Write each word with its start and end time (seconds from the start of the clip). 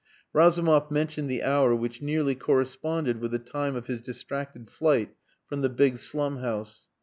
Razumov 0.33 0.89
mentioned 0.89 1.29
the 1.29 1.43
hour 1.43 1.75
which 1.75 2.01
nearly 2.01 2.33
corresponded 2.33 3.19
with 3.21 3.29
the 3.29 3.37
time 3.37 3.75
of 3.75 3.85
his 3.85 4.01
distracted 4.01 4.67
flight 4.67 5.13
from 5.45 5.61
the 5.61 5.69
big 5.69 5.99
slum 5.99 6.37
house. 6.37 6.87